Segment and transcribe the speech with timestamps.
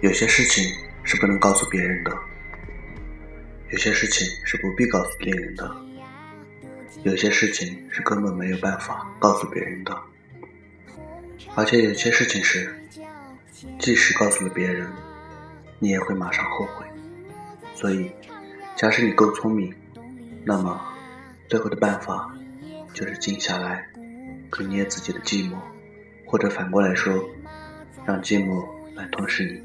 [0.00, 0.64] 有些事情
[1.02, 2.16] 是不能告诉别人的，
[3.70, 5.76] 有些事情是不必告诉别人的，
[7.02, 10.00] 有些事情是根本没有办法告诉别人的，
[11.56, 12.72] 而且有些事情是，
[13.80, 14.88] 即使告诉了别人，
[15.80, 16.86] 你也会马上后悔。
[17.74, 18.08] 所以，
[18.76, 19.74] 假使你够聪明，
[20.44, 20.80] 那么
[21.48, 22.32] 最后的办法
[22.94, 23.84] 就是静下来，
[24.48, 25.56] 可捏自己的寂寞，
[26.24, 27.28] 或者反过来说，
[28.06, 29.60] 让寂寞来吞噬你。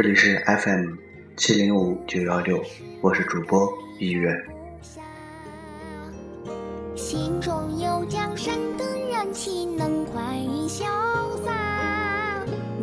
[0.00, 0.94] 这里是 FM
[1.36, 2.62] 七零五九幺六，
[3.00, 4.30] 我是主播一月。
[6.94, 10.84] 心中有江山的人，岂能快意潇
[11.44, 11.52] 洒？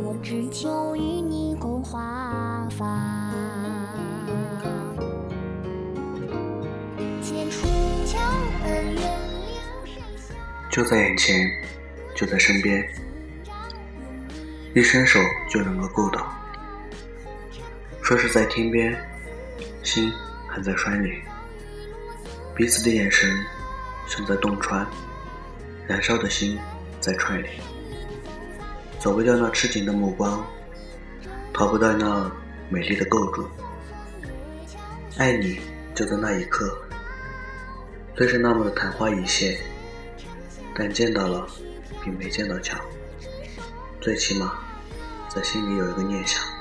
[0.04, 3.32] 我只求与你共华发。
[10.70, 11.50] 就在眼前，
[12.14, 12.86] 就在身边，
[14.74, 15.18] 一伸手
[15.50, 16.30] 就能够够到。
[18.06, 18.96] 说是在天边，
[19.82, 20.14] 心
[20.48, 21.24] 还在川里，
[22.56, 23.44] 彼此的眼神
[24.06, 24.86] 像在洞穿，
[25.88, 26.56] 燃烧的心
[27.02, 27.52] 在串联，
[29.00, 30.46] 走不掉那痴情的目光，
[31.52, 32.32] 逃不掉那
[32.70, 33.50] 美丽的构筑。
[35.18, 35.60] 爱你
[35.96, 36.78] 就在那一刻，
[38.16, 39.58] 虽是那么的昙花一现，
[40.76, 41.48] 但见到了
[42.04, 42.80] 比没见到强，
[44.00, 44.54] 最起码
[45.28, 46.55] 在心里有一个念想。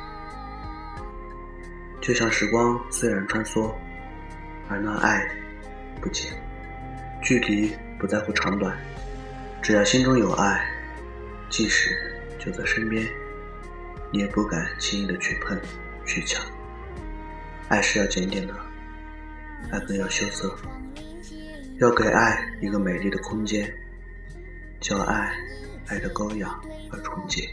[2.05, 3.75] 就像时光虽然穿梭，
[4.69, 5.27] 而那爱
[6.03, 6.31] 不减，
[7.23, 8.77] 距离不在乎长短，
[9.63, 10.71] 只要心中有爱，
[11.49, 11.97] 即使
[12.39, 13.09] 就在身边，
[14.13, 15.59] 你也不敢轻易的去碰
[16.05, 16.45] 去抢。
[17.69, 18.55] 爱是要检点的，
[19.73, 20.55] 爱更要羞涩，
[21.81, 23.67] 要给爱一个美丽的空间，
[24.79, 25.35] 叫爱
[25.87, 26.55] 爱的高雅
[26.93, 27.49] 而纯洁。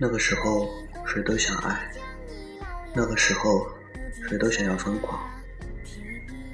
[0.00, 0.68] 那个时候。
[1.06, 1.90] 谁都想爱，
[2.94, 3.68] 那个时候，
[4.28, 5.20] 谁都想要疯狂。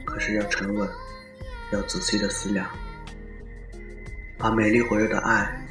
[0.05, 0.89] 可是要沉稳，
[1.73, 2.69] 要仔细的思量，
[4.37, 5.65] 把美丽火热的爱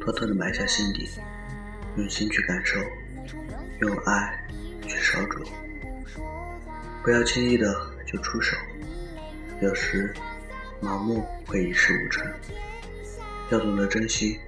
[0.00, 1.08] 偷偷的埋下心底，
[1.96, 2.80] 用心去感受，
[3.80, 4.46] 用爱
[4.86, 5.44] 去烧灼。
[7.02, 7.72] 不要轻易的
[8.06, 8.56] 就出手，
[9.60, 10.12] 有时
[10.82, 12.26] 盲目会一事无成。
[13.50, 14.40] 要懂得珍惜，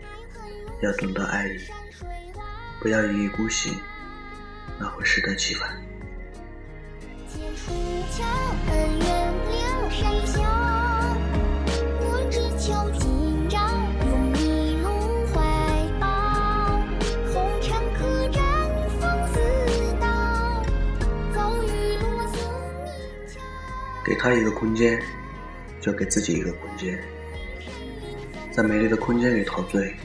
[0.82, 1.60] 要懂得爱意。
[2.80, 3.74] 不要一意孤行，
[4.78, 5.68] 那会适得其反。
[24.04, 25.02] 给他一个空间，
[25.80, 26.96] 就给自己一个空间，
[28.52, 29.96] 在美丽的空间里陶醉，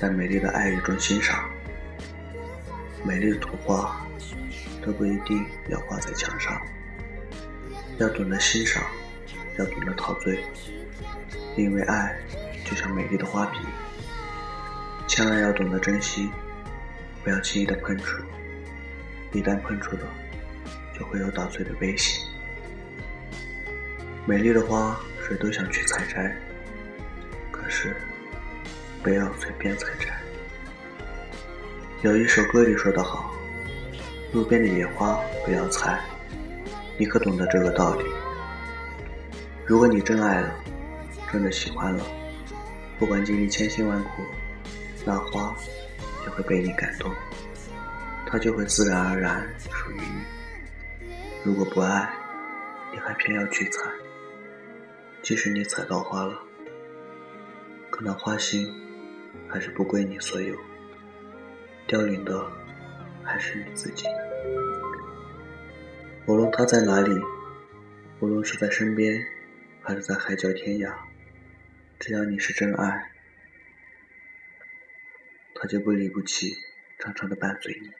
[0.00, 1.44] 在美丽的爱意中欣赏。
[3.06, 4.00] 美丽的图画
[4.82, 6.58] 都不一定要挂在墙上，
[7.98, 8.82] 要懂得欣赏，
[9.58, 10.42] 要懂得陶醉，
[11.54, 12.16] 因为爱
[12.64, 13.60] 就像美丽的花瓶，
[15.06, 16.30] 千万要懂得珍惜，
[17.22, 18.22] 不要轻易的碰触，
[19.32, 20.06] 一旦碰触了，
[20.98, 22.26] 就会有打碎的危险。
[24.24, 24.98] 美丽的花，
[25.28, 26.34] 谁都想去采摘，
[27.52, 27.94] 可是
[29.02, 30.13] 不要随便采摘。
[32.04, 33.32] 有一首歌里说得好
[34.30, 36.04] ：“路边的野花不要采。”
[37.00, 38.04] 你可懂得这个道理？
[39.64, 40.54] 如果你真爱了，
[41.32, 42.04] 真的喜欢了，
[42.98, 44.22] 不管经历千辛万苦，
[45.06, 45.56] 那花
[46.26, 47.10] 就会被你感动，
[48.26, 51.08] 它就会自然而然属于你。
[51.42, 52.14] 如果不爱，
[52.92, 53.80] 你还偏要去采，
[55.22, 56.38] 即使你采到花了，
[57.88, 58.70] 可那花心
[59.48, 60.54] 还是不归你所有。
[61.86, 62.50] 凋零的
[63.22, 64.06] 还是你自己。
[66.26, 67.10] 无论他在哪里，
[68.20, 69.22] 无论是在身边，
[69.82, 70.94] 还是在海角天涯，
[71.98, 73.12] 只要你是真爱，
[75.54, 76.56] 他就不离不弃，
[76.98, 77.90] 常常的伴随你。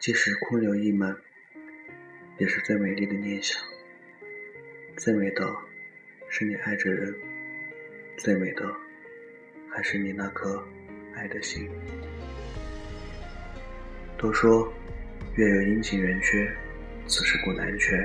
[0.00, 1.16] 即使空留一门，
[2.38, 3.62] 也是最美丽的念想。
[4.96, 5.56] 最美的，
[6.28, 7.14] 是你爱着人；
[8.18, 8.74] 最美的，
[9.70, 10.66] 还是你那颗
[11.24, 11.66] 爱的心。
[14.18, 14.70] 都说
[15.36, 16.54] 月有阴晴圆缺，
[17.06, 17.98] 此事古难全。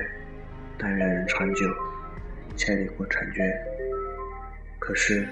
[0.78, 1.66] 但愿人长久，
[2.56, 3.46] 千里共婵娟。
[4.78, 5.28] 可是，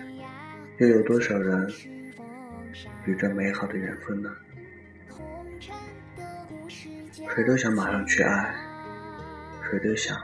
[0.77, 1.67] 又有多少人
[3.07, 4.31] 与这美好的缘分呢？
[7.35, 8.55] 谁都想马上去爱，
[9.71, 10.15] 谁都想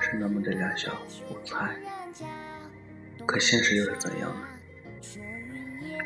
[0.00, 0.92] 是那么的两小
[1.28, 1.72] 无猜。
[3.24, 4.48] 可现实又是怎样呢？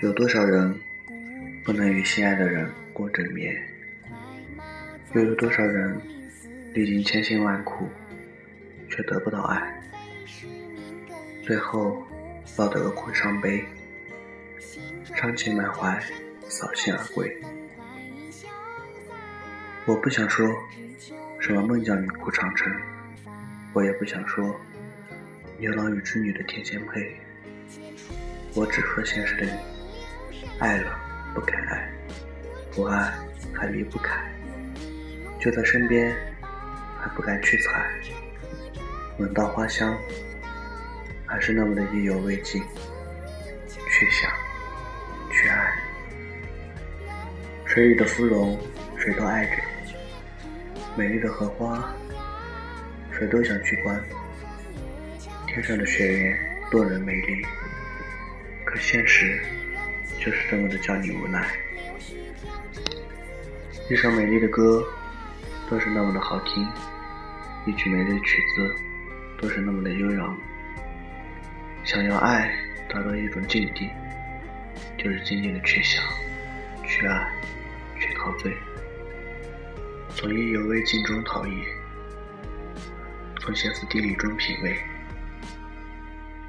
[0.01, 0.75] 有多少人
[1.65, 3.57] 不能与心爱的人过枕眠，
[5.15, 5.99] 又有多少人
[6.73, 7.89] 历经千辛万苦，
[8.91, 9.83] 却得不到爱，
[11.43, 12.03] 最后
[12.59, 13.65] 落得个空伤悲，
[15.15, 15.99] 伤情满怀，
[16.49, 17.35] 扫兴而归。
[19.87, 20.47] 我不想说
[21.39, 22.71] 什么孟姜女哭长城，
[23.73, 24.61] 我也不想说
[25.59, 27.17] 牛郎与织女的天仙配。
[28.55, 29.53] 我只说现实的你，
[30.61, 30.99] 爱了
[31.35, 31.91] 不敢爱，
[32.73, 33.13] 不爱
[33.53, 34.15] 还离不开，
[35.41, 36.15] 就在身边
[36.99, 37.91] 还不敢去采，
[39.19, 39.99] 闻到花香
[41.27, 42.63] 还是那么的意犹未尽，
[43.91, 44.31] 去想，
[45.31, 45.73] 去爱。
[47.67, 48.59] 水里的芙蓉，
[48.97, 49.63] 谁都爱着。
[50.97, 51.93] 美丽的荷花，
[53.11, 53.99] 谁都想去观；
[55.49, 56.39] 天上的雪原，
[56.71, 57.45] 多人美丽，
[58.65, 59.43] 可现实
[60.25, 61.47] 就是这么的叫你无奈。
[63.91, 64.83] 一首美丽的歌，
[65.69, 66.65] 都是那么的好听；
[67.67, 68.75] 一曲美丽的曲子，
[69.39, 70.35] 都是那么的悠扬。
[71.85, 72.51] 想要爱，
[72.89, 73.91] 达到一种境地，
[74.97, 76.03] 就是静静的去想，
[76.87, 77.31] 去爱，
[78.01, 78.51] 去陶醉。
[80.09, 81.53] 从意犹未尽中陶冶，
[83.41, 84.75] 从歇斯底里中品味。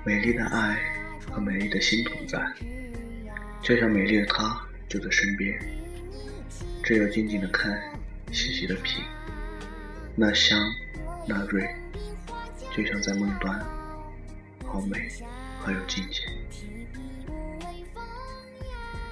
[0.05, 0.79] 美丽的爱
[1.29, 2.39] 和美丽的心同在，
[3.65, 5.59] 就像美丽的她就在身边。
[6.83, 7.81] 只有静静的看，
[8.31, 9.03] 细细的品，
[10.15, 10.55] 那香
[11.27, 11.67] 那蕊，
[12.71, 13.59] 就像在梦端，
[14.63, 15.09] 好美，
[15.57, 16.21] 好有境界。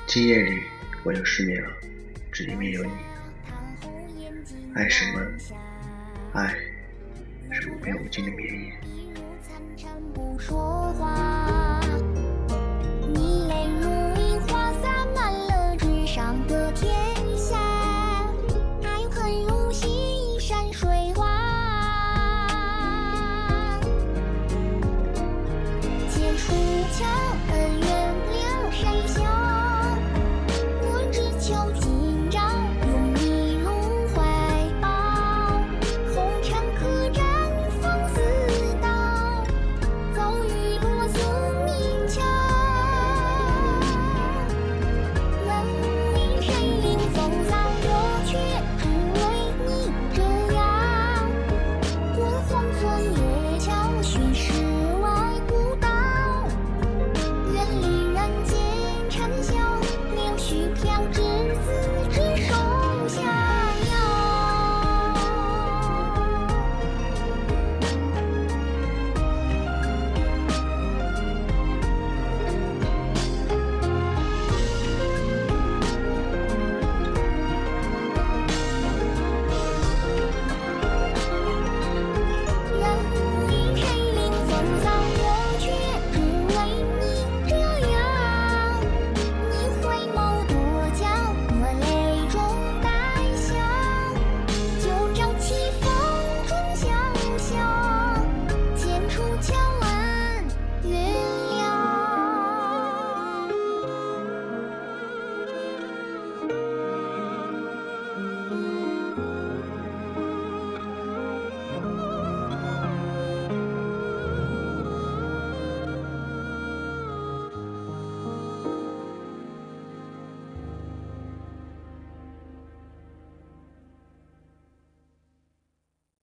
[0.05, 0.61] 今夜里
[1.03, 1.69] 我又失眠了，
[2.31, 2.91] 只因为有你。
[4.75, 5.19] 爱什么？
[6.33, 6.55] 爱
[7.49, 8.71] 是无边无尽的绵延。
[26.95, 27.32] 跳